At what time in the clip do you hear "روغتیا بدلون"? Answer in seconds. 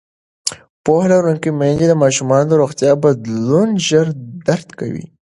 2.61-3.69